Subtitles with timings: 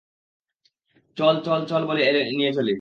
[1.17, 2.01] চল, চল, চল বলে
[2.31, 2.69] নিয়ে এলি।